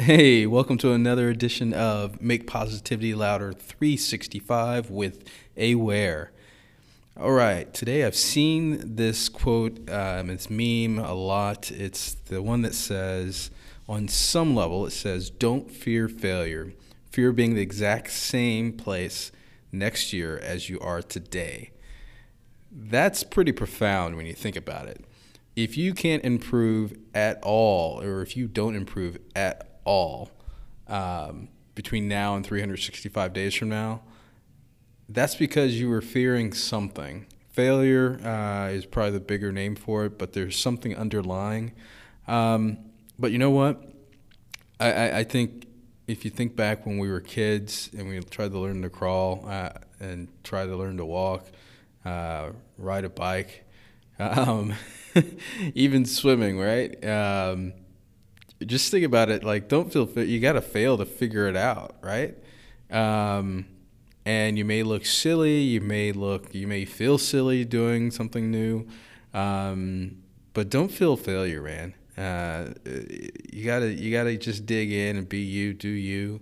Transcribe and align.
Hey, 0.00 0.46
welcome 0.46 0.78
to 0.78 0.92
another 0.92 1.28
edition 1.28 1.74
of 1.74 2.22
Make 2.22 2.46
Positivity 2.46 3.12
Louder 3.12 3.52
365 3.52 4.88
with 4.88 5.28
A. 5.58 5.74
Ware. 5.74 6.32
All 7.18 7.32
right, 7.32 7.72
today 7.74 8.06
I've 8.06 8.16
seen 8.16 8.96
this 8.96 9.28
quote, 9.28 9.90
um, 9.90 10.30
it's 10.30 10.48
meme 10.48 10.98
a 10.98 11.12
lot. 11.12 11.70
It's 11.70 12.14
the 12.14 12.40
one 12.40 12.62
that 12.62 12.72
says, 12.72 13.50
on 13.86 14.08
some 14.08 14.54
level, 14.54 14.86
it 14.86 14.92
says, 14.92 15.28
Don't 15.28 15.70
fear 15.70 16.08
failure. 16.08 16.72
Fear 17.10 17.32
being 17.32 17.54
the 17.54 17.60
exact 17.60 18.10
same 18.10 18.72
place 18.72 19.30
next 19.70 20.14
year 20.14 20.38
as 20.38 20.70
you 20.70 20.80
are 20.80 21.02
today. 21.02 21.72
That's 22.72 23.22
pretty 23.22 23.52
profound 23.52 24.16
when 24.16 24.24
you 24.24 24.32
think 24.32 24.56
about 24.56 24.88
it. 24.88 25.04
If 25.56 25.76
you 25.76 25.92
can't 25.92 26.24
improve 26.24 26.96
at 27.14 27.38
all, 27.42 28.00
or 28.00 28.22
if 28.22 28.34
you 28.34 28.48
don't 28.48 28.76
improve 28.76 29.18
at 29.36 29.69
all 29.84 30.30
um, 30.88 31.48
between 31.74 32.08
now 32.08 32.34
and 32.34 32.44
365 32.44 33.32
days 33.32 33.54
from 33.54 33.68
now, 33.68 34.02
that's 35.08 35.34
because 35.34 35.80
you 35.80 35.88
were 35.88 36.02
fearing 36.02 36.52
something. 36.52 37.26
Failure 37.52 38.20
uh, 38.24 38.68
is 38.68 38.86
probably 38.86 39.12
the 39.12 39.20
bigger 39.20 39.50
name 39.50 39.74
for 39.74 40.04
it, 40.04 40.18
but 40.18 40.32
there's 40.32 40.56
something 40.56 40.96
underlying. 40.96 41.72
Um, 42.28 42.78
but 43.18 43.32
you 43.32 43.38
know 43.38 43.50
what? 43.50 43.82
I, 44.78 44.92
I, 44.92 45.18
I, 45.18 45.24
think 45.24 45.66
if 46.06 46.24
you 46.24 46.30
think 46.30 46.54
back 46.54 46.86
when 46.86 46.98
we 46.98 47.10
were 47.10 47.20
kids 47.20 47.90
and 47.96 48.08
we 48.08 48.20
tried 48.20 48.52
to 48.52 48.58
learn 48.58 48.82
to 48.82 48.88
crawl 48.88 49.44
uh, 49.48 49.70
and 49.98 50.28
try 50.44 50.64
to 50.64 50.76
learn 50.76 50.96
to 50.98 51.04
walk, 51.04 51.46
uh, 52.04 52.50
ride 52.78 53.04
a 53.04 53.10
bike, 53.10 53.64
um, 54.18 54.74
even 55.74 56.04
swimming, 56.04 56.58
right? 56.58 57.04
Um, 57.04 57.72
just 58.66 58.90
think 58.90 59.04
about 59.04 59.30
it. 59.30 59.44
Like, 59.44 59.68
don't 59.68 59.92
feel 59.92 60.08
you 60.18 60.40
got 60.40 60.52
to 60.52 60.60
fail 60.60 60.96
to 60.98 61.06
figure 61.06 61.48
it 61.48 61.56
out, 61.56 61.96
right? 62.02 62.36
Um, 62.90 63.66
and 64.24 64.58
you 64.58 64.64
may 64.64 64.82
look 64.82 65.06
silly. 65.06 65.60
You 65.60 65.80
may 65.80 66.12
look. 66.12 66.54
You 66.54 66.66
may 66.66 66.84
feel 66.84 67.18
silly 67.18 67.64
doing 67.64 68.10
something 68.10 68.50
new, 68.50 68.86
um, 69.32 70.22
but 70.52 70.70
don't 70.70 70.90
feel 70.90 71.16
failure, 71.16 71.62
man. 71.62 71.94
Uh, 72.16 72.74
you 73.52 73.64
gotta 73.64 73.92
you 73.92 74.12
gotta 74.12 74.36
just 74.36 74.66
dig 74.66 74.92
in 74.92 75.16
and 75.16 75.28
be 75.28 75.38
you, 75.38 75.72
do 75.72 75.88
you, 75.88 76.40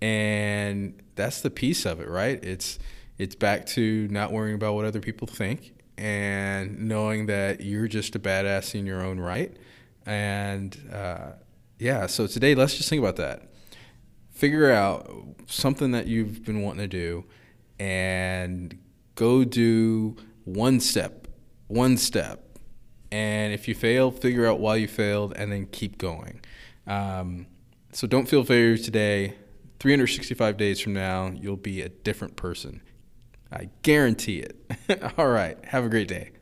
and 0.00 1.00
that's 1.14 1.42
the 1.42 1.50
piece 1.50 1.84
of 1.84 2.00
it, 2.00 2.08
right? 2.08 2.42
It's 2.42 2.78
it's 3.18 3.34
back 3.34 3.66
to 3.66 4.08
not 4.08 4.32
worrying 4.32 4.54
about 4.54 4.74
what 4.74 4.86
other 4.86 5.00
people 5.00 5.26
think 5.26 5.74
and 5.98 6.88
knowing 6.88 7.26
that 7.26 7.60
you're 7.60 7.86
just 7.86 8.16
a 8.16 8.18
badass 8.18 8.74
in 8.74 8.86
your 8.86 9.02
own 9.02 9.20
right, 9.20 9.54
and 10.06 10.74
uh, 10.90 11.32
yeah, 11.80 12.06
so 12.06 12.26
today 12.26 12.54
let's 12.54 12.76
just 12.76 12.90
think 12.90 13.00
about 13.00 13.16
that. 13.16 13.48
Figure 14.32 14.70
out 14.70 15.10
something 15.46 15.92
that 15.92 16.06
you've 16.06 16.44
been 16.44 16.62
wanting 16.62 16.82
to 16.82 16.88
do 16.88 17.24
and 17.78 18.78
go 19.14 19.44
do 19.44 20.14
one 20.44 20.78
step, 20.78 21.26
one 21.68 21.96
step. 21.96 22.58
And 23.10 23.54
if 23.54 23.66
you 23.66 23.74
fail, 23.74 24.10
figure 24.10 24.46
out 24.46 24.60
why 24.60 24.76
you 24.76 24.88
failed 24.88 25.32
and 25.34 25.50
then 25.50 25.66
keep 25.66 25.96
going. 25.96 26.42
Um, 26.86 27.46
so 27.92 28.06
don't 28.06 28.28
feel 28.28 28.44
failure 28.44 28.76
today. 28.76 29.36
365 29.80 30.58
days 30.58 30.80
from 30.80 30.92
now, 30.92 31.32
you'll 31.34 31.56
be 31.56 31.80
a 31.80 31.88
different 31.88 32.36
person. 32.36 32.82
I 33.50 33.70
guarantee 33.82 34.40
it. 34.40 35.12
All 35.18 35.28
right. 35.28 35.56
Have 35.64 35.84
a 35.84 35.88
great 35.88 36.08
day. 36.08 36.32